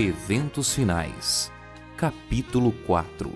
[0.00, 1.52] Eventos Finais
[1.94, 3.30] Capítulo 4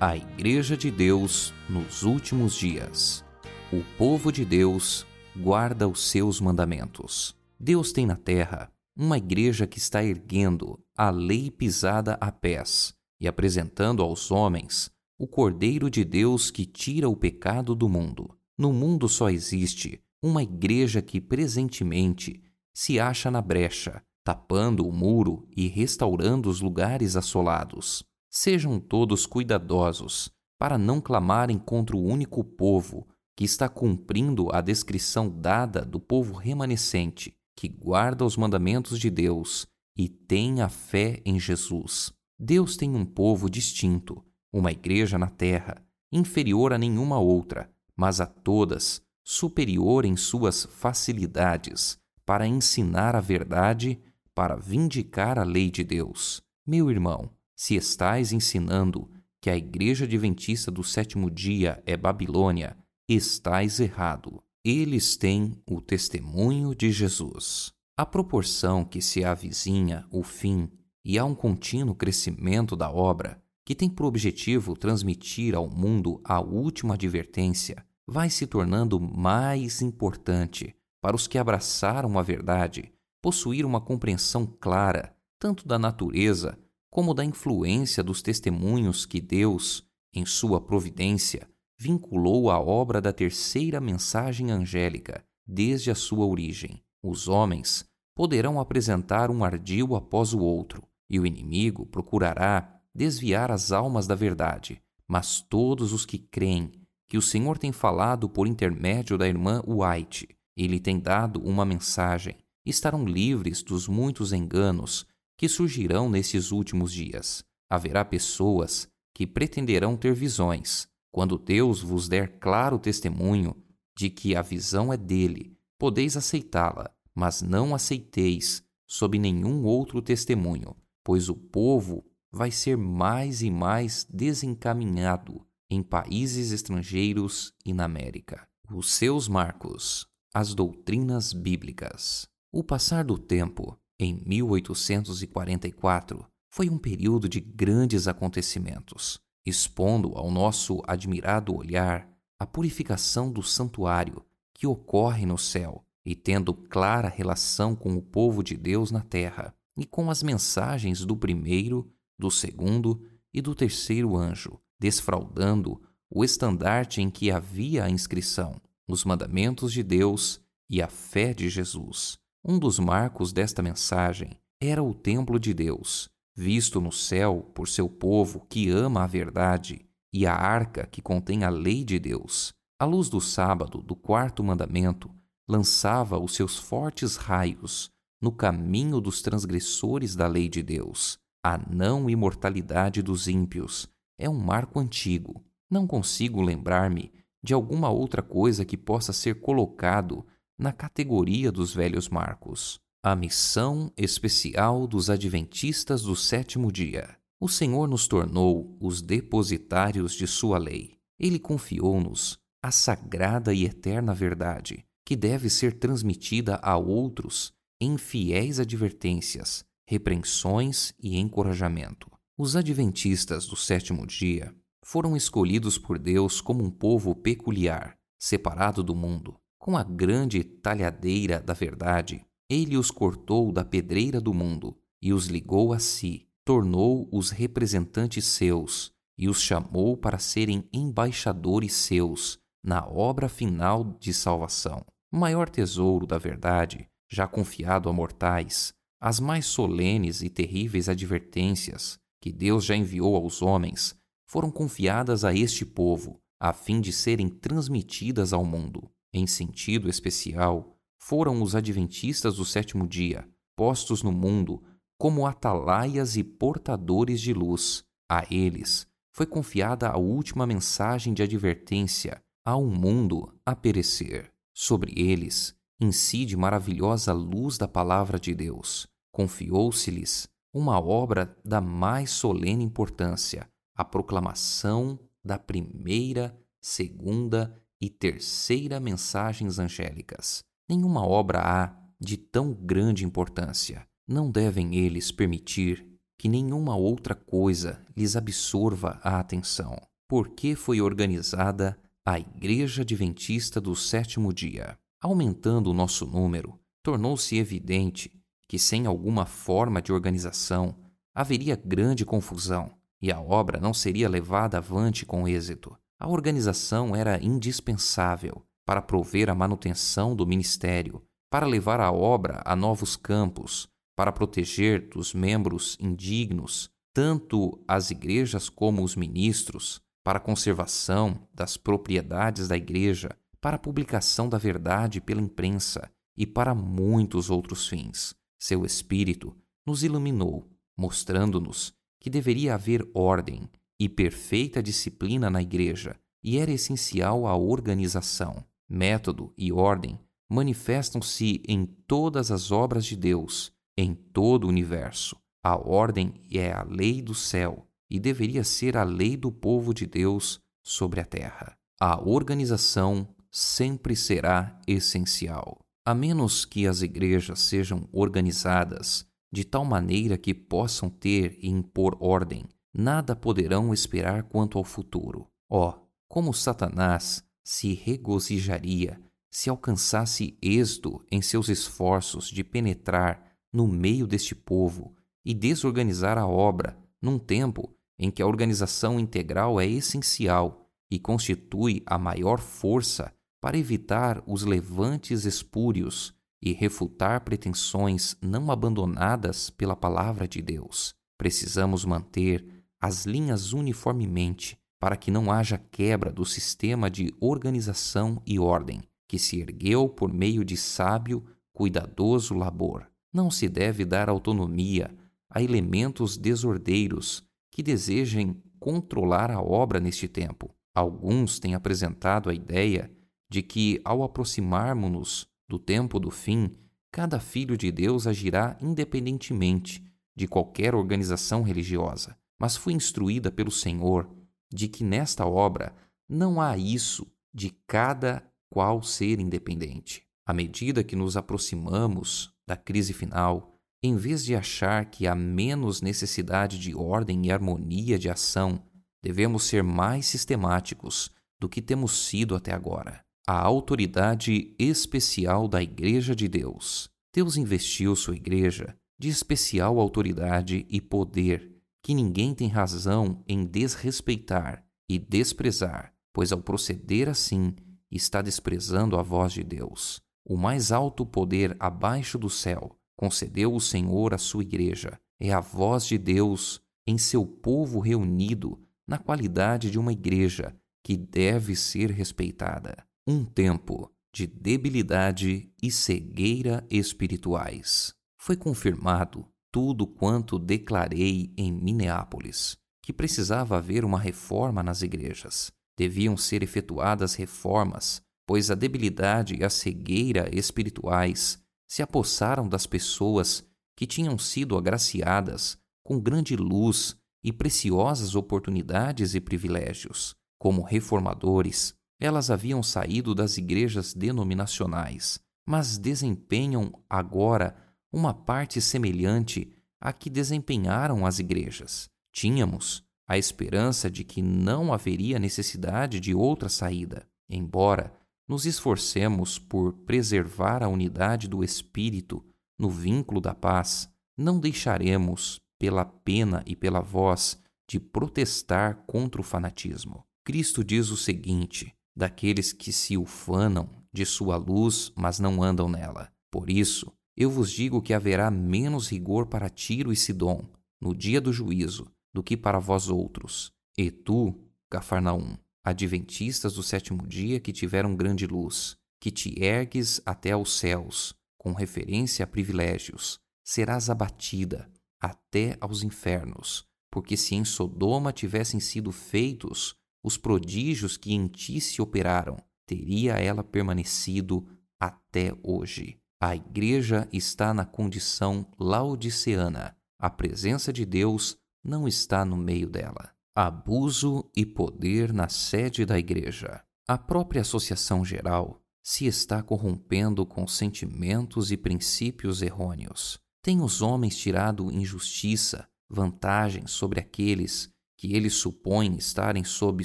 [0.00, 3.22] A Igreja de Deus nos últimos dias.
[3.70, 7.36] O povo de Deus guarda os seus mandamentos.
[7.60, 13.28] Deus tem na terra uma igreja que está erguendo a lei pisada a pés e
[13.28, 18.34] apresentando aos homens o Cordeiro de Deus que tira o pecado do mundo.
[18.56, 25.46] No mundo só existe uma igreja que presentemente se acha na brecha, tapando o muro
[25.54, 28.02] e restaurando os lugares assolados.
[28.30, 33.06] Sejam todos cuidadosos para não clamarem contra o único povo
[33.36, 39.66] que está cumprindo a descrição dada do povo remanescente, que guarda os mandamentos de Deus
[39.96, 42.12] e tem a fé em Jesus.
[42.38, 48.26] Deus tem um povo distinto, uma igreja na terra, inferior a nenhuma outra, mas a
[48.26, 54.00] todas superior em suas facilidades para ensinar a verdade,
[54.34, 56.42] para vindicar a lei de Deus.
[56.66, 59.08] Meu irmão, se estais ensinando
[59.40, 62.76] que a Igreja Adventista do sétimo dia é Babilônia,
[63.08, 64.42] estais errado.
[64.64, 67.72] Eles têm o testemunho de Jesus.
[67.96, 70.68] A proporção que se avizinha o fim
[71.04, 76.40] e há um contínuo crescimento da obra, que tem por objetivo transmitir ao mundo a
[76.40, 82.93] última advertência, vai se tornando mais importante para os que abraçaram a verdade
[83.24, 86.58] possuir uma compreensão clara tanto da natureza
[86.90, 89.82] como da influência dos testemunhos que Deus,
[90.12, 91.48] em sua providência,
[91.78, 96.84] vinculou à obra da terceira mensagem angélica desde a sua origem.
[97.02, 103.72] Os homens poderão apresentar um ardil após o outro, e o inimigo procurará desviar as
[103.72, 106.72] almas da verdade, mas todos os que creem
[107.08, 111.64] que o Senhor tem falado por intermédio da irmã White e lhe tem dado uma
[111.64, 115.06] mensagem, estarão livres dos muitos enganos
[115.36, 117.44] que surgirão nesses últimos dias.
[117.68, 120.88] Haverá pessoas que pretenderão ter visões.
[121.12, 123.56] Quando Deus vos der claro testemunho
[123.96, 130.76] de que a visão é dele, podeis aceitá-la, mas não aceiteis sob nenhum outro testemunho,
[131.04, 138.46] pois o povo vai ser mais e mais desencaminhado em países estrangeiros e na América.
[138.70, 142.28] Os seus marcos, as doutrinas bíblicas.
[142.56, 150.80] O passar do tempo, em 1844, foi um período de grandes acontecimentos, expondo ao nosso
[150.86, 157.96] admirado olhar a purificação do santuário que ocorre no céu e tendo clara relação com
[157.96, 163.42] o povo de Deus na terra e com as mensagens do primeiro, do segundo e
[163.42, 170.40] do terceiro anjo, desfraudando o estandarte em que havia a inscrição, os mandamentos de Deus
[170.70, 172.22] e a fé de Jesus.
[172.46, 177.88] Um dos marcos desta mensagem era o templo de Deus, visto no céu por seu
[177.88, 182.52] povo que ama a verdade, e a arca que contém a lei de Deus.
[182.78, 185.10] A luz do sábado do quarto mandamento
[185.48, 187.90] lançava os seus fortes raios
[188.20, 191.18] no caminho dos transgressores da lei de Deus.
[191.42, 193.88] A não imortalidade dos ímpios
[194.18, 195.42] é um marco antigo.
[195.70, 197.10] Não consigo lembrar-me
[197.42, 200.26] de alguma outra coisa que possa ser colocado
[200.58, 202.78] na categoria dos velhos marcos.
[203.02, 207.16] A missão especial dos Adventistas do sétimo dia.
[207.40, 210.96] O Senhor nos tornou os depositários de Sua lei.
[211.18, 218.58] Ele confiou-nos a sagrada e eterna verdade, que deve ser transmitida a outros em fiéis
[218.58, 222.10] advertências, repreensões e encorajamento.
[222.38, 228.94] Os adventistas do sétimo dia foram escolhidos por Deus como um povo peculiar, separado do
[228.94, 229.36] mundo.
[229.64, 235.28] Com a grande talhadeira da verdade, ele os cortou da pedreira do mundo e os
[235.28, 243.26] ligou a si, tornou-os representantes seus e os chamou para serem embaixadores seus na obra
[243.26, 244.84] final de salvação.
[245.10, 251.98] O maior tesouro da verdade, já confiado a mortais, as mais solenes e terríveis advertências
[252.20, 253.96] que Deus já enviou aos homens
[254.26, 258.90] foram confiadas a este povo, a fim de serem transmitidas ao mundo.
[259.16, 264.60] Em sentido especial, foram os adventistas do sétimo dia, postos no mundo
[264.98, 267.84] como atalaias e portadores de luz.
[268.10, 274.32] A eles foi confiada a última mensagem de advertência a um mundo a perecer.
[274.52, 278.88] Sobre eles incide maravilhosa luz da palavra de Deus.
[279.12, 289.58] Confiou-se-lhes uma obra da mais solene importância, a proclamação da primeira, segunda e terceira mensagens
[289.58, 290.42] angélicas.
[290.66, 293.86] Nenhuma obra há de tão grande importância.
[294.08, 295.86] Não devem eles permitir
[296.18, 299.76] que nenhuma outra coisa lhes absorva a atenção.
[300.08, 304.78] Por que foi organizada a Igreja Adventista do Sétimo Dia?
[305.02, 308.10] Aumentando o nosso número, tornou-se evidente
[308.48, 310.74] que sem alguma forma de organização
[311.14, 312.72] haveria grande confusão
[313.02, 315.76] e a obra não seria levada avante com êxito.
[316.04, 322.54] A organização era indispensável para prover a manutenção do ministério, para levar a obra a
[322.54, 323.66] novos campos,
[323.96, 331.56] para proteger dos membros indignos tanto as igrejas como os ministros, para a conservação das
[331.56, 333.08] propriedades da igreja,
[333.40, 338.14] para a publicação da verdade pela imprensa e para muitos outros fins.
[338.38, 339.34] Seu Espírito
[339.66, 343.48] nos iluminou, mostrando-nos que deveria haver ordem
[343.78, 348.44] e perfeita disciplina na igreja, e era essencial a organização.
[348.68, 349.98] Método e ordem
[350.30, 355.16] manifestam-se em todas as obras de Deus, em todo o universo.
[355.42, 359.86] A ordem é a lei do céu e deveria ser a lei do povo de
[359.86, 361.56] Deus sobre a terra.
[361.78, 365.58] A organização sempre será essencial.
[365.84, 371.96] A menos que as igrejas sejam organizadas de tal maneira que possam ter e impor
[372.00, 372.44] ordem,
[372.74, 375.28] nada poderão esperar quanto ao futuro.
[375.48, 379.00] Ó, oh, como Satanás se regozijaria
[379.30, 384.94] se alcançasse êxito em seus esforços de penetrar no meio deste povo
[385.24, 391.82] e desorganizar a obra num tempo em que a organização integral é essencial e constitui
[391.84, 400.28] a maior força para evitar os levantes espúrios e refutar pretensões não abandonadas pela palavra
[400.28, 400.94] de Deus.
[401.18, 402.53] Precisamos manter
[402.84, 409.18] as linhas uniformemente para que não haja quebra do sistema de organização e ordem que
[409.18, 412.86] se ergueu por meio de sábio, cuidadoso labor.
[413.10, 414.94] Não se deve dar autonomia
[415.30, 420.54] a elementos desordeiros que desejem controlar a obra neste tempo.
[420.74, 422.92] Alguns têm apresentado a ideia
[423.30, 426.50] de que, ao aproximarmos-nos do tempo do fim,
[426.92, 429.82] cada filho de Deus agirá independentemente
[430.14, 432.14] de qualquer organização religiosa.
[432.38, 434.08] Mas fui instruída pelo Senhor
[434.52, 435.74] de que nesta obra
[436.08, 440.06] não há isso de cada qual ser independente.
[440.26, 445.82] À medida que nos aproximamos da crise final, em vez de achar que há menos
[445.82, 448.62] necessidade de ordem e harmonia de ação,
[449.02, 453.04] devemos ser mais sistemáticos do que temos sido até agora.
[453.26, 456.88] A autoridade especial da Igreja de Deus.
[457.14, 461.53] Deus investiu sua Igreja de especial autoridade e poder
[461.84, 467.54] que ninguém tem razão em desrespeitar e desprezar, pois ao proceder assim
[467.88, 473.60] está desprezando a voz de Deus o mais alto poder abaixo do céu, concedeu o
[473.60, 474.98] Senhor à sua igreja.
[475.20, 480.96] É a voz de Deus em seu povo reunido na qualidade de uma igreja que
[480.96, 482.86] deve ser respeitada.
[483.06, 487.94] Um tempo de debilidade e cegueira espirituais.
[488.18, 495.52] Foi confirmado tudo quanto declarei em Minneapolis, que precisava haver uma reforma nas igrejas.
[495.78, 503.44] Deviam ser efetuadas reformas pois a debilidade e a cegueira espirituais se apossaram das pessoas
[503.76, 510.14] que tinham sido agraciadas com grande luz e preciosas oportunidades e privilégios.
[510.38, 517.56] Como reformadores, elas haviam saído das igrejas denominacionais, mas desempenham agora
[517.94, 519.48] uma parte semelhante
[519.80, 521.88] à que desempenharam as igrejas.
[522.10, 527.94] Tínhamos a esperança de que não haveria necessidade de outra saída, embora
[528.26, 532.24] nos esforcemos por preservar a unidade do Espírito
[532.58, 539.24] no vínculo da paz, não deixaremos, pela pena e pela voz, de protestar contra o
[539.24, 540.04] fanatismo.
[540.24, 546.10] Cristo diz o seguinte: daqueles que se ufanam de sua luz, mas não andam nela.
[546.30, 550.44] Por isso, eu vos digo que haverá menos rigor para Tiro e Sidom
[550.80, 553.52] no dia do juízo do que para vós outros.
[553.76, 554.34] E tu,
[554.70, 561.14] Cafarnaum, adventistas do sétimo dia que tiveram grande luz, que te ergues até aos céus,
[561.38, 568.90] com referência a privilégios, serás abatida até aos infernos, porque se em Sodoma tivessem sido
[568.90, 574.46] feitos os prodígios que em ti se operaram, teria ela permanecido
[574.78, 575.98] até hoje.
[576.26, 579.76] A igreja está na condição laodiceana.
[579.98, 583.12] A presença de Deus não está no meio dela.
[583.36, 586.64] Abuso e poder na sede da Igreja.
[586.88, 593.18] A própria Associação Geral se está corrompendo com sentimentos e princípios errôneos.
[593.42, 599.84] Têm os homens tirado injustiça, vantagem sobre aqueles que eles supõem estarem sob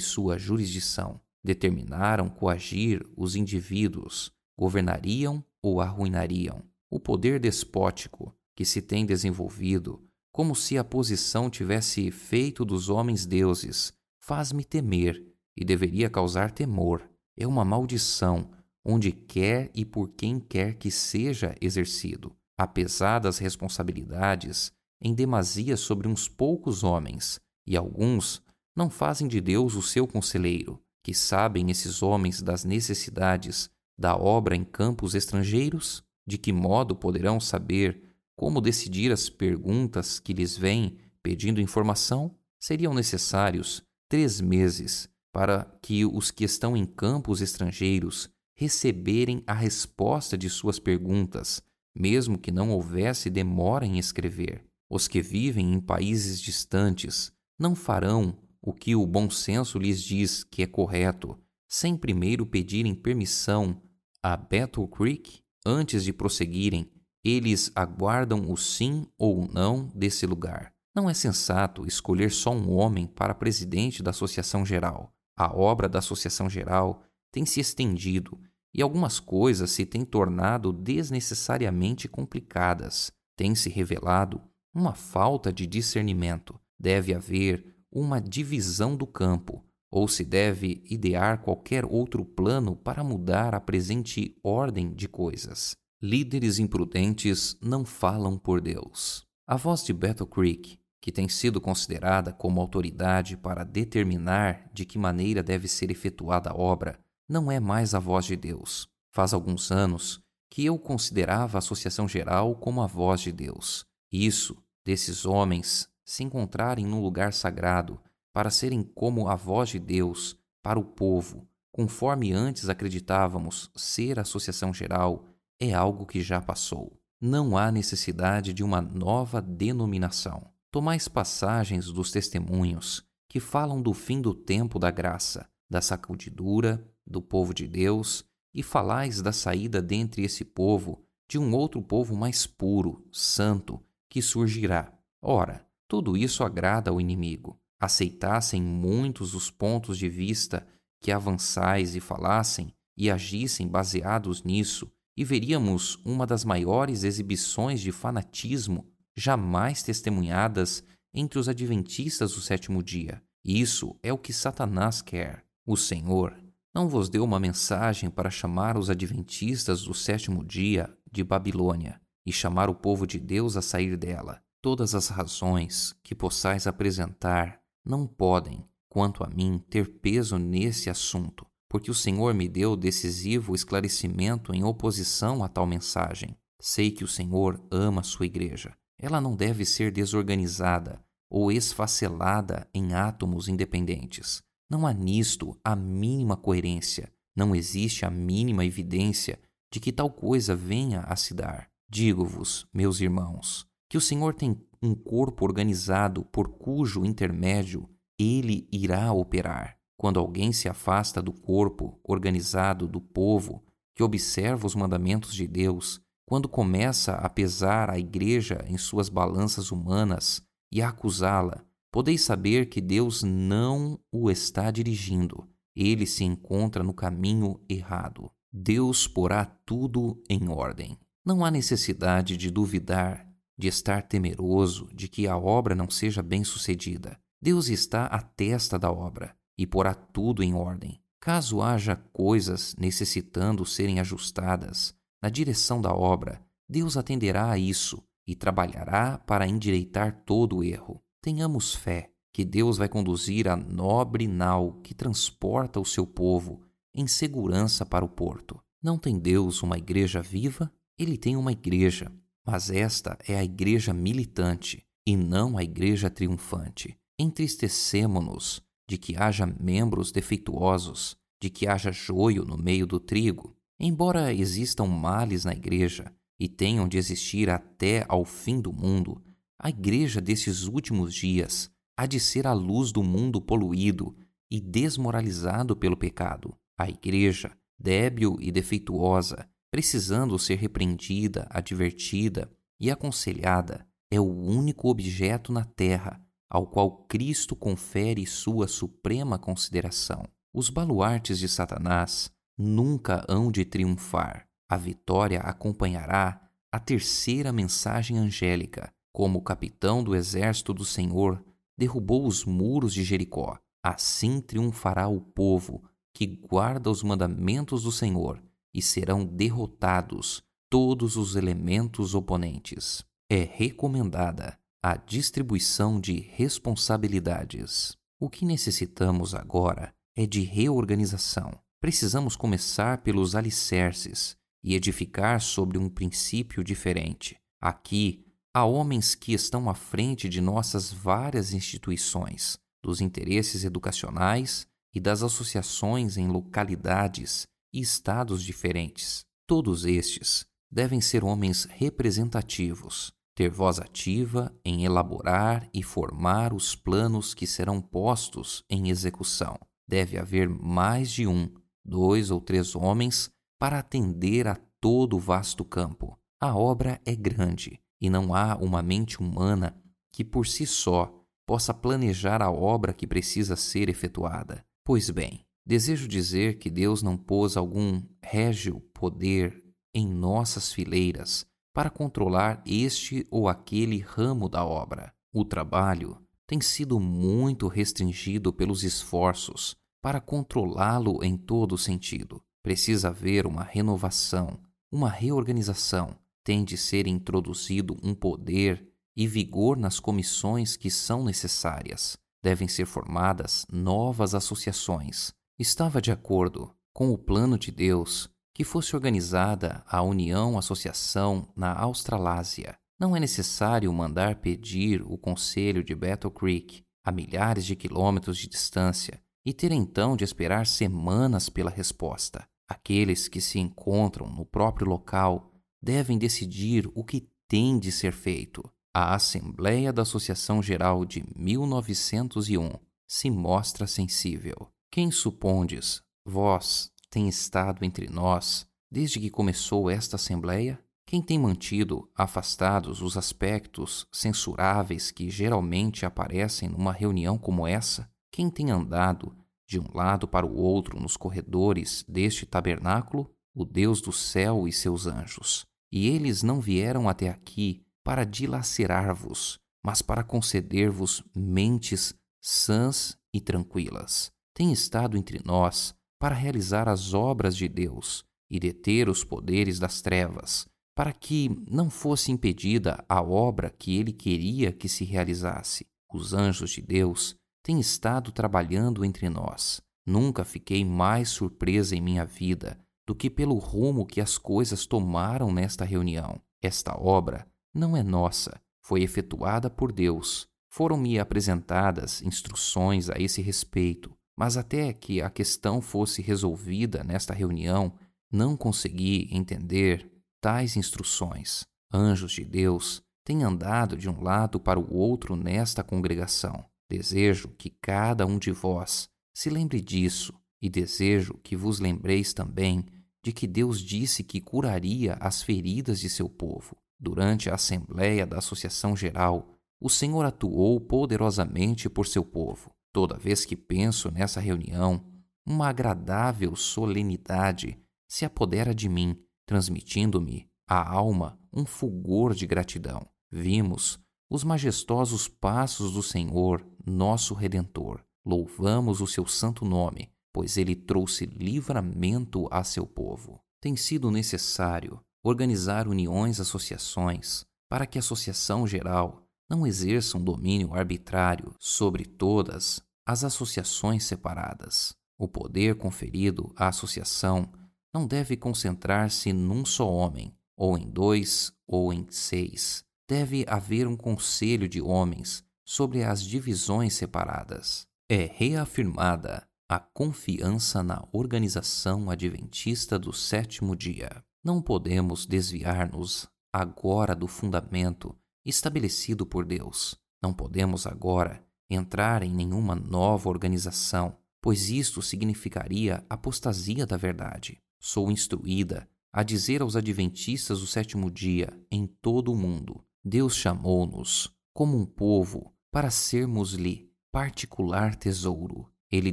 [0.00, 1.20] sua jurisdição?
[1.44, 6.62] Determinaram coagir os indivíduos, governariam ou arruinariam.
[6.90, 10.02] O poder despótico que se tem desenvolvido,
[10.32, 15.24] como se a posição tivesse feito dos homens deuses, faz-me temer
[15.56, 17.08] e deveria causar temor.
[17.36, 18.50] É uma maldição,
[18.84, 26.06] onde quer e por quem quer que seja exercido, apesar das responsabilidades em demasia sobre
[26.06, 28.42] uns poucos homens, e alguns
[28.76, 34.56] não fazem de Deus o seu conselheiro, que sabem esses homens das necessidades da obra
[34.56, 36.02] em campos estrangeiros?
[36.26, 38.02] De que modo poderão saber
[38.34, 42.34] como decidir as perguntas que lhes vêm pedindo informação?
[42.58, 50.36] Seriam necessários três meses para que os que estão em campos estrangeiros receberem a resposta
[50.36, 51.62] de suas perguntas,
[51.94, 54.64] mesmo que não houvesse demora em escrever.
[54.88, 60.42] Os que vivem em países distantes não farão o que o bom senso lhes diz
[60.42, 61.38] que é correto,
[61.68, 63.80] sem primeiro pedirem permissão
[64.22, 66.90] a Battle Creek Antes de prosseguirem,
[67.22, 70.72] eles aguardam o sim ou não desse lugar.
[70.94, 75.14] Não é sensato escolher só um homem para presidente da Associação Geral.
[75.36, 78.40] A obra da Associação Geral tem se estendido
[78.72, 83.12] e algumas coisas se têm tornado desnecessariamente complicadas.
[83.36, 84.40] Tem se revelado
[84.74, 86.58] uma falta de discernimento.
[86.78, 93.54] Deve haver uma divisão do campo, ou se deve idear qualquer outro plano para mudar
[93.54, 95.76] a presente ordem de coisas.
[96.00, 99.26] Líderes imprudentes não falam por Deus.
[99.46, 104.98] A voz de Battle Creek, que tem sido considerada como autoridade para determinar de que
[104.98, 108.88] maneira deve ser efetuada a obra, não é mais a voz de Deus.
[109.12, 113.84] Faz alguns anos que eu considerava a Associação Geral como a voz de Deus.
[114.10, 118.00] Isso, desses homens se encontrarem num lugar sagrado
[118.32, 124.22] para serem como a voz de Deus para o povo, conforme antes acreditávamos ser a
[124.22, 125.24] associação geral,
[125.58, 126.98] é algo que já passou.
[127.20, 130.50] Não há necessidade de uma nova denominação.
[130.70, 137.20] Tomais passagens dos testemunhos que falam do fim do tempo da graça, da sacudidura do
[137.20, 142.46] povo de Deus, e falais da saída dentre esse povo de um outro povo mais
[142.46, 144.92] puro, santo, que surgirá.
[145.22, 150.66] Ora, tudo isso agrada ao inimigo aceitassem muitos os pontos de vista
[151.00, 157.90] que avançais e falassem e agissem baseados nisso, e veríamos uma das maiores exibições de
[157.90, 163.22] fanatismo jamais testemunhadas entre os adventistas do sétimo dia.
[163.44, 165.44] Isso é o que Satanás quer.
[165.66, 166.36] O Senhor
[166.74, 172.32] não vos deu uma mensagem para chamar os adventistas do sétimo dia de Babilônia e
[172.32, 174.40] chamar o povo de Deus a sair dela.
[174.62, 181.46] Todas as razões que possais apresentar não podem, quanto a mim, ter peso nesse assunto,
[181.68, 186.36] porque o Senhor me deu decisivo esclarecimento em oposição a tal mensagem.
[186.60, 188.76] Sei que o Senhor ama sua igreja.
[188.98, 194.42] Ela não deve ser desorganizada ou esfacelada em átomos independentes.
[194.68, 199.40] Não há nisto a mínima coerência, não existe a mínima evidência
[199.72, 201.70] de que tal coisa venha a se dar.
[201.88, 209.12] Digo-vos, meus irmãos, que o Senhor tem um corpo organizado por cujo intermédio ele irá
[209.12, 209.78] operar.
[209.96, 213.62] Quando alguém se afasta do corpo organizado do povo
[213.94, 219.70] que observa os mandamentos de Deus, quando começa a pesar a igreja em suas balanças
[219.70, 225.46] humanas e a acusá-la, podeis saber que Deus não o está dirigindo.
[225.76, 228.30] Ele se encontra no caminho errado.
[228.52, 230.98] Deus porá tudo em ordem.
[231.24, 233.29] Não há necessidade de duvidar
[233.60, 237.16] de estar temeroso de que a obra não seja bem sucedida.
[237.40, 241.00] Deus está à testa da obra e porá tudo em ordem.
[241.20, 248.34] Caso haja coisas necessitando serem ajustadas na direção da obra, Deus atenderá a isso e
[248.34, 251.02] trabalhará para endireitar todo o erro.
[251.20, 256.62] Tenhamos fé que Deus vai conduzir a nobre nau que transporta o seu povo
[256.94, 258.58] em segurança para o porto.
[258.82, 260.72] Não tem Deus uma igreja viva?
[260.98, 262.10] Ele tem uma igreja
[262.46, 266.96] mas esta é a igreja militante e não a igreja triunfante.
[267.18, 273.56] Entristecemo-nos de que haja membros defeituosos, de que haja joio no meio do trigo.
[273.78, 279.22] Embora existam males na igreja e tenham de existir até ao fim do mundo,
[279.58, 284.16] a igreja desses últimos dias há de ser a luz do mundo poluído
[284.50, 286.54] e desmoralizado pelo pecado.
[286.78, 295.52] A igreja, débil e defeituosa, precisando ser repreendida, advertida e aconselhada é o único objeto
[295.52, 300.24] na Terra ao qual Cristo confere sua suprema consideração.
[300.52, 304.48] Os baluartes de Satanás nunca hão de triunfar.
[304.68, 306.40] A vitória acompanhará
[306.72, 311.42] a terceira mensagem angélica, como o capitão do exército do Senhor
[311.78, 313.56] derrubou os muros de Jericó.
[313.82, 318.42] Assim triunfará o povo que guarda os mandamentos do Senhor
[318.74, 323.04] e serão derrotados todos os elementos oponentes.
[323.28, 327.96] É recomendada a distribuição de responsabilidades.
[328.18, 331.58] O que necessitamos agora é de reorganização.
[331.80, 337.36] Precisamos começar pelos alicerces e edificar sobre um princípio diferente.
[337.60, 338.24] Aqui,
[338.54, 345.22] há homens que estão à frente de nossas várias instituições, dos interesses educacionais e das
[345.22, 349.24] associações em localidades e estados diferentes.
[349.46, 357.34] Todos estes devem ser homens representativos, ter voz ativa em elaborar e formar os planos
[357.34, 359.58] que serão postos em execução.
[359.88, 361.52] Deve haver mais de um,
[361.84, 366.18] dois ou três homens para atender a todo o vasto campo.
[366.40, 369.76] A obra é grande e não há uma mente humana
[370.12, 371.12] que por si só
[371.46, 374.64] possa planejar a obra que precisa ser efetuada.
[374.84, 379.62] Pois bem, desejo dizer que Deus não pôs algum régio poder
[379.94, 385.12] em nossas fileiras para controlar este ou aquele ramo da obra.
[385.32, 392.42] O trabalho tem sido muito restringido pelos esforços para controlá-lo em todo sentido.
[392.62, 394.58] Precisa haver uma renovação,
[394.90, 396.16] uma reorganização.
[396.42, 402.16] Tem de ser introduzido um poder e vigor nas comissões que são necessárias.
[402.42, 405.32] Devem ser formadas novas associações.
[405.60, 411.78] Estava de acordo com o plano de Deus que fosse organizada a União Associação na
[411.78, 412.78] Australásia.
[412.98, 418.48] Não é necessário mandar pedir o conselho de Battle Creek a milhares de quilômetros de
[418.48, 422.48] distância e ter então de esperar semanas pela resposta.
[422.66, 428.64] Aqueles que se encontram no próprio local devem decidir o que tem de ser feito.
[428.94, 432.70] A Assembleia da Associação Geral de 1901
[433.06, 434.72] se mostra sensível.
[434.92, 440.82] Quem supondes, vós, tem estado entre nós desde que começou esta Assembleia?
[441.06, 448.10] Quem tem mantido afastados os aspectos censuráveis que geralmente aparecem numa reunião como essa?
[448.32, 449.32] Quem tem andado
[449.64, 453.32] de um lado para o outro nos corredores deste tabernáculo?
[453.54, 455.64] O Deus do céu e seus anjos.
[455.92, 464.32] E eles não vieram até aqui para dilacerar-vos, mas para conceder-vos mentes sãs e tranquilas.
[464.54, 470.02] Tem estado entre nós para realizar as obras de Deus e deter os poderes das
[470.02, 475.86] trevas, para que não fosse impedida a obra que ele queria que se realizasse.
[476.12, 479.80] Os anjos de Deus têm estado trabalhando entre nós.
[480.04, 485.52] Nunca fiquei mais surpresa em minha vida do que pelo rumo que as coisas tomaram
[485.52, 486.40] nesta reunião.
[486.62, 490.46] Esta obra não é nossa, foi efetuada por Deus.
[490.68, 497.92] Foram-me apresentadas instruções a esse respeito, mas até que a questão fosse resolvida nesta reunião,
[498.32, 501.66] não consegui entender tais instruções.
[501.92, 506.64] Anjos de Deus têm andado de um lado para o outro nesta congregação.
[506.88, 512.86] Desejo que cada um de vós se lembre disso e desejo que vos lembreis também
[513.22, 516.78] de que Deus disse que curaria as feridas de seu povo.
[516.98, 522.70] Durante a Assembleia da Associação Geral, o Senhor atuou poderosamente por seu povo.
[522.92, 525.04] Toda vez que penso nessa reunião,
[525.46, 533.06] uma agradável solenidade se apodera de mim, transmitindo-me à alma um fulgor de gratidão.
[533.30, 533.98] Vimos
[534.28, 538.04] os majestosos passos do Senhor, nosso Redentor.
[538.24, 543.40] Louvamos o seu santo nome, pois ele trouxe livramento a seu povo.
[543.60, 550.72] Tem sido necessário organizar uniões, associações, para que a Associação Geral não exerça um domínio
[550.72, 554.94] arbitrário sobre todas as associações separadas.
[555.18, 557.50] O poder conferido à associação
[557.92, 562.84] não deve concentrar-se num só homem, ou em dois, ou em seis.
[563.08, 567.88] Deve haver um conselho de homens sobre as divisões separadas.
[568.08, 574.24] É reafirmada a confiança na organização adventista do sétimo dia.
[574.44, 579.98] Não podemos desviar-nos agora do fundamento estabelecido por Deus.
[580.22, 587.60] Não podemos agora entrar em nenhuma nova organização, pois isto significaria apostasia da verdade.
[587.78, 594.34] Sou instruída a dizer aos adventistas do sétimo dia em todo o mundo: Deus chamou-nos,
[594.52, 598.70] como um povo, para sermos-lhe particular tesouro.
[598.90, 599.12] Ele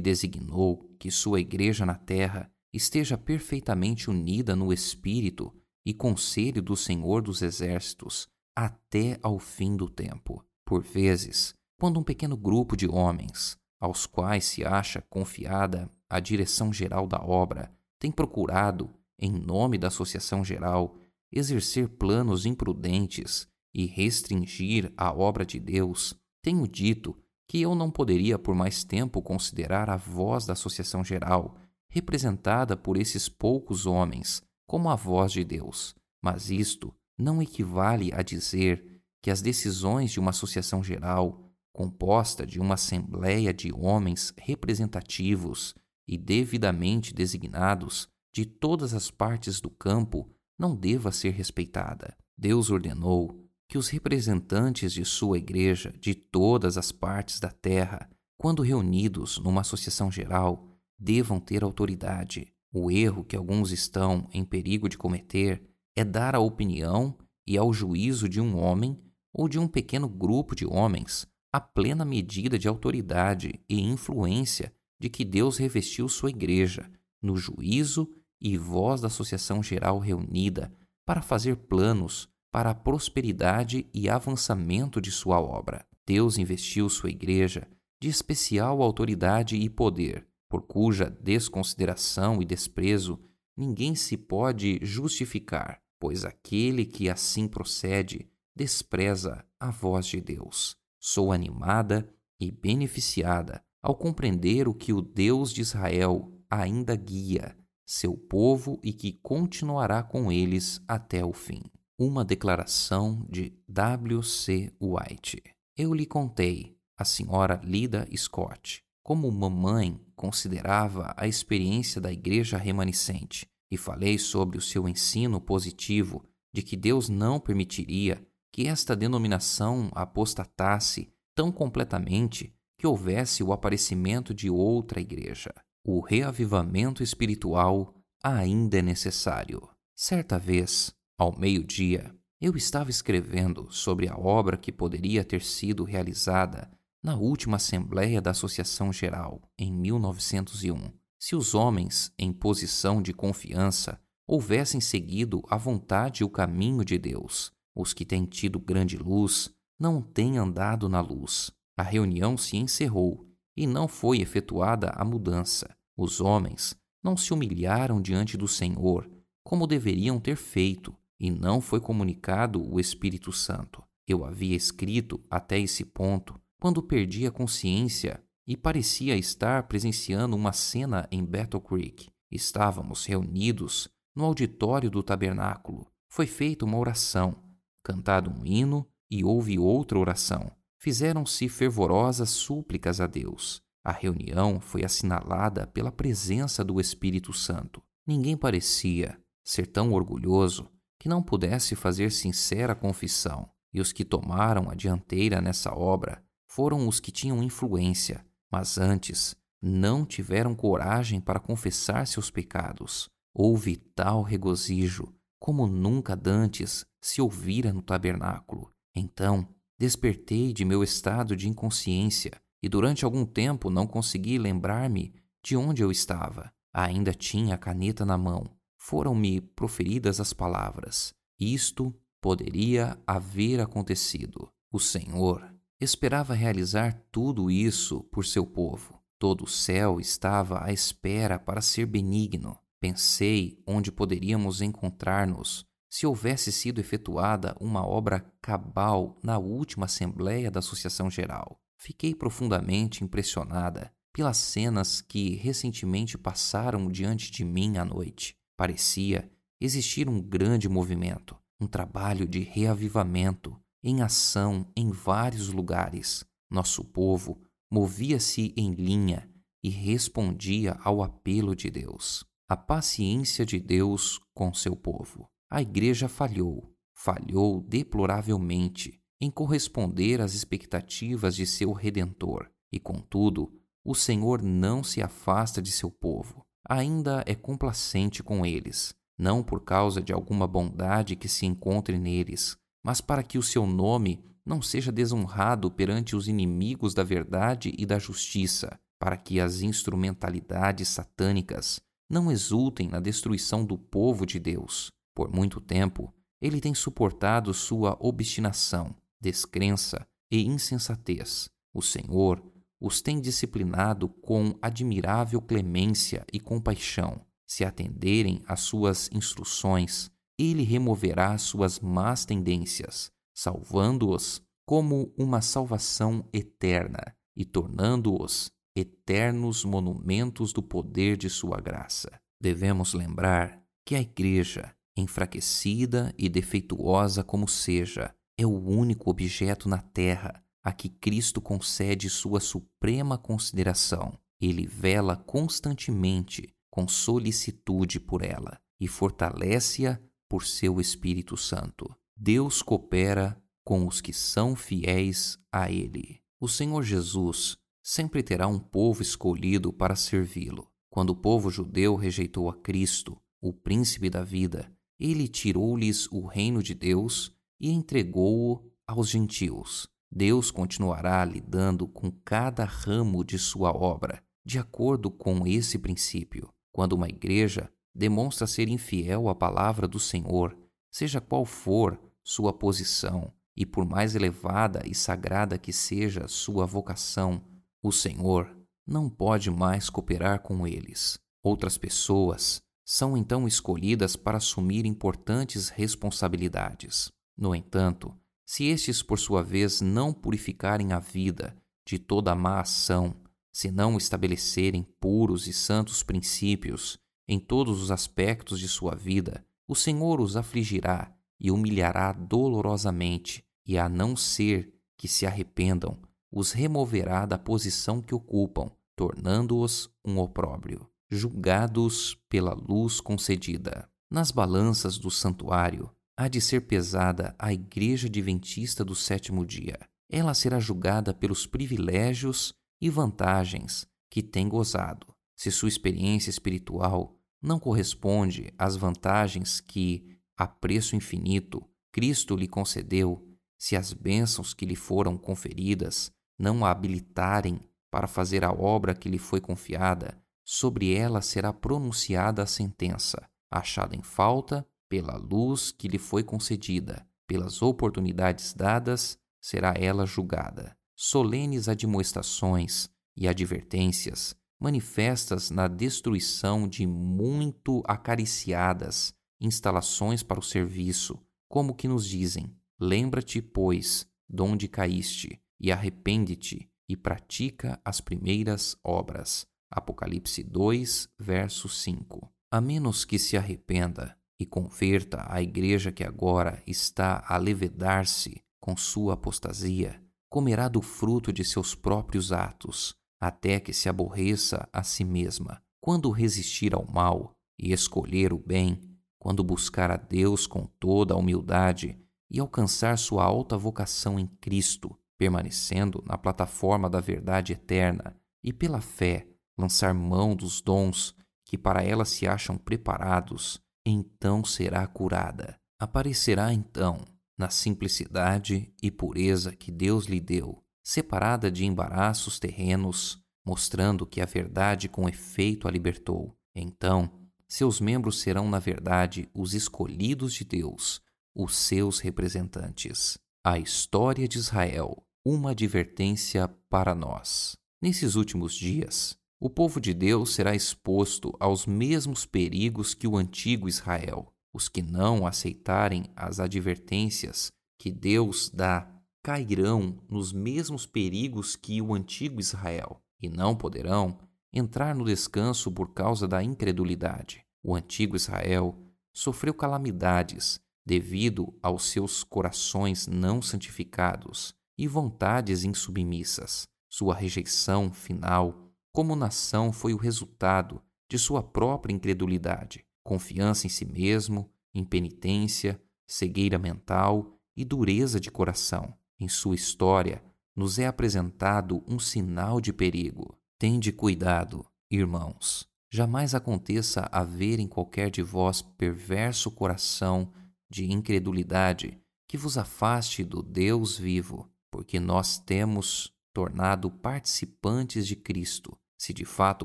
[0.00, 5.54] designou que sua igreja na terra esteja perfeitamente unida no espírito
[5.86, 10.44] e conselho do Senhor dos Exércitos até ao fim do tempo.
[10.66, 16.72] Por vezes, quando um pequeno grupo de homens, aos quais se acha confiada a direção
[16.72, 20.96] geral da obra, tem procurado, em nome da Associação Geral,
[21.30, 27.16] exercer planos imprudentes e restringir a obra de Deus, tenho dito
[27.46, 31.56] que eu não poderia por mais tempo considerar a voz da Associação Geral,
[31.88, 35.94] representada por esses poucos homens, como a voz de Deus.
[36.20, 42.60] Mas isto não equivale a dizer que as decisões de uma associação geral, composta de
[42.60, 45.74] uma assembleia de homens representativos
[46.06, 52.16] e devidamente designados de todas as partes do campo, não deva ser respeitada.
[52.36, 58.62] Deus ordenou que os representantes de sua igreja de todas as partes da terra, quando
[58.62, 62.52] reunidos numa associação geral, devam ter autoridade.
[62.72, 65.62] O erro que alguns estão em perigo de cometer
[65.98, 68.96] é dar a opinião e ao juízo de um homem
[69.32, 75.08] ou de um pequeno grupo de homens a plena medida de autoridade e influência de
[75.08, 76.88] que Deus revestiu sua igreja
[77.20, 78.08] no juízo
[78.40, 80.72] e voz da associação geral reunida
[81.04, 85.84] para fazer planos para a prosperidade e avançamento de sua obra.
[86.06, 87.66] Deus investiu sua igreja
[88.00, 93.18] de especial autoridade e poder, por cuja desconsideração e desprezo
[93.56, 100.76] ninguém se pode justificar, pois aquele que assim procede despreza a voz de Deus.
[101.00, 102.08] Sou animada
[102.40, 107.56] e beneficiada ao compreender o que o Deus de Israel ainda guia
[107.86, 111.62] seu povo e que continuará com eles até o fim
[111.98, 114.22] uma declaração de W.
[114.22, 114.72] C.
[114.80, 115.42] White.
[115.76, 123.48] Eu lhe contei, a senhora Lida Scott, como mamãe considerava a experiência da igreja remanescente
[123.70, 129.90] e falei sobre o seu ensino positivo de que Deus não permitiria que esta denominação
[129.94, 135.52] apostatasse tão completamente que houvesse o aparecimento de outra igreja.
[135.84, 139.68] O reavivamento espiritual ainda é necessário.
[139.94, 146.70] Certa vez, ao meio-dia, eu estava escrevendo sobre a obra que poderia ter sido realizada
[147.02, 154.00] na última Assembleia da Associação Geral, em 1901, se os homens, em posição de confiança,
[154.26, 157.52] houvessem seguido a vontade e o caminho de Deus.
[157.74, 161.50] Os que têm tido grande luz não têm andado na luz.
[161.76, 163.26] A reunião se encerrou
[163.56, 165.74] e não foi efetuada a mudança.
[165.96, 169.08] Os homens não se humilharam diante do Senhor
[169.48, 173.82] como deveriam ter feito e não foi comunicado o Espírito Santo.
[174.06, 180.54] Eu havia escrito até esse ponto quando perdi a consciência e parecia estar presenciando uma
[180.54, 182.08] cena em Battle Creek.
[182.30, 185.86] Estávamos reunidos no auditório do tabernáculo.
[186.08, 187.44] Foi feita uma oração,
[187.84, 190.50] cantado um hino e houve outra oração.
[190.78, 193.60] Fizeram-se fervorosas súplicas a Deus.
[193.84, 197.82] A reunião foi assinalada pela presença do Espírito Santo.
[198.06, 204.70] Ninguém parecia ser tão orgulhoso que não pudesse fazer sincera confissão, e os que tomaram
[204.70, 211.40] a dianteira nessa obra foram os que tinham influência, mas antes não tiveram coragem para
[211.40, 213.08] confessar seus pecados.
[213.34, 218.72] Houve tal regozijo como nunca dantes se ouvira no tabernáculo.
[218.94, 222.32] Então despertei de meu estado de inconsciência
[222.62, 226.52] e durante algum tempo não consegui lembrar-me de onde eu estava.
[226.72, 228.58] Ainda tinha a caneta na mão
[228.88, 234.50] foram-me proferidas as palavras: Isto poderia haver acontecido.
[234.72, 239.00] O Senhor esperava realizar tudo isso por seu povo.
[239.18, 242.58] Todo o céu estava à espera para ser benigno.
[242.80, 250.58] Pensei onde poderíamos encontrar-nos se houvesse sido efetuada uma obra cabal na última Assembleia da
[250.58, 251.58] Associação Geral.
[251.76, 258.36] Fiquei profundamente impressionada pelas cenas que recentemente passaram diante de mim à noite.
[258.56, 266.24] Parecia existir um grande movimento, um trabalho de reavivamento em ação em vários lugares.
[266.50, 269.28] Nosso povo movia-se em linha
[269.62, 272.24] e respondia ao apelo de Deus.
[272.48, 275.28] A paciência de Deus com seu povo.
[275.50, 283.52] A igreja falhou, falhou deploravelmente em corresponder às expectativas de seu redentor, e contudo,
[283.84, 289.64] o Senhor não se afasta de seu povo ainda é complacente com eles, não por
[289.64, 294.62] causa de alguma bondade que se encontre neles, mas para que o seu nome não
[294.62, 301.80] seja desonrado perante os inimigos da verdade e da justiça, para que as instrumentalidades satânicas
[302.10, 304.90] não exultem na destruição do povo de Deus.
[305.14, 311.48] Por muito tempo, ele tem suportado sua obstinação, descrença e insensatez.
[311.74, 312.42] O Senhor
[312.80, 317.20] os tem disciplinado com admirável clemência e compaixão.
[317.46, 327.16] Se atenderem às suas instruções, ele removerá suas más tendências, salvando-os como uma salvação eterna
[327.36, 332.10] e tornando-os eternos monumentos do poder de sua graça.
[332.40, 339.78] Devemos lembrar que a Igreja, enfraquecida e defeituosa como seja, é o único objeto na
[339.78, 344.12] terra a que Cristo concede sua suprema consideração.
[344.40, 351.94] Ele vela constantemente com solicitude por ela e fortalece-a por seu Espírito Santo.
[352.16, 356.20] Deus coopera com os que são fiéis a Ele.
[356.40, 360.70] O Senhor Jesus sempre terá um povo escolhido para servi-lo.
[360.90, 366.62] Quando o povo judeu rejeitou a Cristo, o príncipe da vida, ele tirou-lhes o reino
[366.62, 369.88] de Deus e entregou-o aos gentios.
[370.10, 376.48] Deus continuará lidando com cada ramo de sua obra, de acordo com esse princípio.
[376.72, 380.56] Quando uma igreja demonstra ser infiel à palavra do Senhor,
[380.88, 387.42] seja qual for sua posição, e por mais elevada e sagrada que seja sua vocação,
[387.82, 388.56] o Senhor
[388.86, 391.18] não pode mais cooperar com eles.
[391.42, 397.10] Outras pessoas são então escolhidas para assumir importantes responsabilidades.
[397.36, 398.14] No entanto,
[398.46, 403.16] se estes, por sua vez, não purificarem a vida de toda má ação,
[403.52, 406.96] se não estabelecerem puros e santos princípios
[407.28, 413.76] em todos os aspectos de sua vida, o Senhor os afligirá e humilhará dolorosamente, e
[413.76, 415.98] a não ser que se arrependam,
[416.32, 423.88] os removerá da posição que ocupam, tornando-os um opróbrio, julgados pela luz concedida.
[424.10, 429.78] Nas balanças do santuário, há de ser pesada a Igreja Adventista do sétimo dia.
[430.10, 435.06] Ela será julgada pelos privilégios e vantagens que tem gozado.
[435.36, 443.24] Se sua experiência espiritual não corresponde às vantagens que, a preço infinito, Cristo lhe concedeu,
[443.56, 449.08] se as bênçãos que lhe foram conferidas não a habilitarem para fazer a obra que
[449.08, 455.88] lhe foi confiada, sobre ela será pronunciada a sentença, achada em falta pela luz que
[455.88, 460.76] lhe foi concedida, pelas oportunidades dadas, será ela julgada.
[460.96, 471.18] Solenes admoestações e advertências manifestas na destruição de muito acariciadas instalações para o serviço,
[471.48, 479.46] como que nos dizem: Lembra-te, pois, donde caíste, e arrepende-te, e pratica as primeiras obras.
[479.70, 482.32] Apocalipse 2, verso 5.
[482.50, 488.76] A menos que se arrependa e converta a igreja que agora está a levedar-se com
[488.76, 495.04] sua apostasia, comerá do fruto de seus próprios atos, até que se aborreça a si
[495.04, 495.62] mesma.
[495.80, 498.80] Quando resistir ao mal e escolher o bem,
[499.18, 501.98] quando buscar a Deus com toda a humildade
[502.30, 508.80] e alcançar sua alta vocação em Cristo, permanecendo na plataforma da verdade eterna e pela
[508.80, 509.26] fé
[509.58, 515.56] lançar mão dos dons que para ela se acham preparados, então será curada.
[515.80, 516.98] Aparecerá então,
[517.36, 524.24] na simplicidade e pureza que Deus lhe deu, separada de embaraços terrenos, mostrando que a
[524.24, 526.34] verdade com efeito a libertou.
[526.54, 527.12] Então,
[527.46, 531.02] seus membros serão, na verdade, os escolhidos de Deus,
[531.34, 533.18] os seus representantes.
[533.44, 537.54] A história de Israel, uma advertência para nós.
[537.82, 543.68] Nesses últimos dias, o povo de Deus será exposto aos mesmos perigos que o antigo
[543.68, 544.32] Israel.
[544.54, 548.97] Os que não aceitarem as advertências que Deus dá
[549.28, 554.18] cairão nos mesmos perigos que o antigo Israel e não poderão
[554.50, 557.44] entrar no descanso por causa da incredulidade.
[557.62, 558.74] O antigo Israel
[559.12, 566.66] sofreu calamidades devido aos seus corações não santificados e vontades insubmissas.
[566.88, 573.84] Sua rejeição final como nação foi o resultado de sua própria incredulidade, confiança em si
[573.84, 578.97] mesmo, impenitência, cegueira mental e dureza de coração.
[579.20, 580.22] Em sua história,
[580.54, 583.36] nos é apresentado um sinal de perigo.
[583.58, 585.66] Tende cuidado, irmãos.
[585.90, 590.32] jamais aconteça haver em qualquer de vós perverso coração
[590.70, 598.78] de incredulidade que vos afaste do Deus vivo, porque nós temos tornado participantes de Cristo,
[598.98, 599.64] se de fato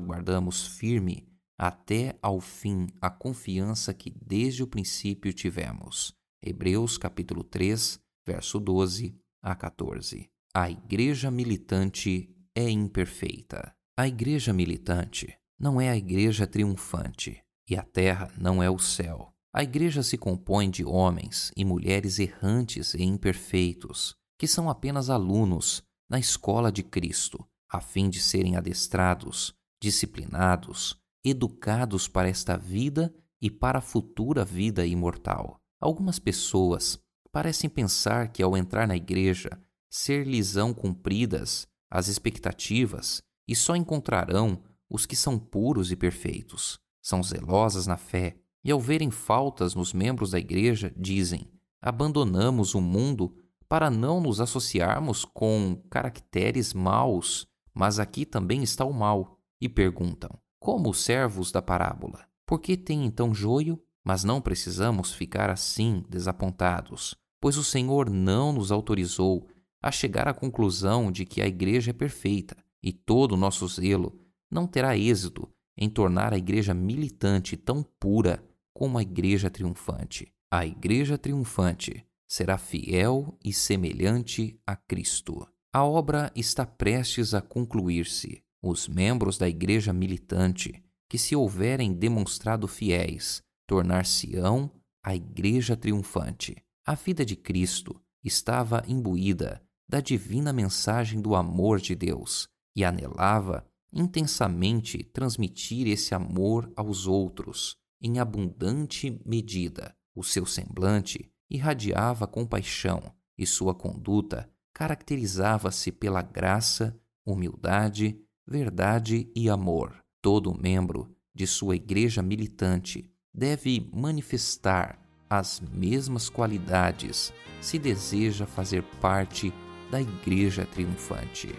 [0.00, 6.14] guardamos firme até ao fim a confiança que desde o princípio tivemos.
[6.42, 10.30] Hebreus capítulo 3, verso 12 a 14.
[10.54, 13.74] A igreja militante é imperfeita.
[13.94, 19.34] A igreja militante não é a igreja triunfante, e a terra não é o céu.
[19.52, 25.82] A igreja se compõe de homens e mulheres errantes e imperfeitos, que são apenas alunos
[26.08, 33.50] na escola de Cristo, a fim de serem adestrados, disciplinados, educados para esta vida e
[33.50, 35.60] para a futura vida imortal.
[35.78, 36.98] Algumas pessoas
[37.34, 39.50] parecem pensar que ao entrar na igreja,
[39.90, 47.88] ser-lhes-ão cumpridas as expectativas e só encontrarão os que são puros e perfeitos, são zelosas
[47.88, 51.50] na fé, e ao verem faltas nos membros da igreja, dizem:
[51.82, 53.36] abandonamos o mundo
[53.68, 59.40] para não nos associarmos com caracteres maus, mas aqui também está o mal.
[59.60, 62.28] E perguntam: como os servos da parábola?
[62.46, 63.82] Por que tem então joio?
[64.04, 69.46] Mas não precisamos ficar assim desapontados, pois o Senhor não nos autorizou
[69.82, 74.18] a chegar à conclusão de que a igreja é perfeita e todo o nosso zelo
[74.50, 80.32] não terá êxito em tornar a igreja militante tão pura como a igreja triunfante.
[80.50, 85.46] A igreja triunfante será fiel e semelhante a Cristo.
[85.70, 88.42] A obra está prestes a concluir-se.
[88.62, 94.70] Os membros da igreja militante, que se houverem demonstrado fiéis, tornar-se-ão
[95.04, 96.64] a igreja triunfante.
[96.86, 103.66] A vida de Cristo estava imbuída da divina mensagem do amor de Deus e anelava
[103.90, 109.96] intensamente transmitir esse amor aos outros em abundante medida.
[110.14, 120.04] O seu semblante irradiava compaixão e sua conduta caracterizava-se pela graça, humildade, verdade e amor.
[120.20, 125.03] Todo membro de sua igreja militante deve manifestar
[125.38, 129.52] as mesmas qualidades se deseja fazer parte
[129.90, 131.54] da igreja triunfante.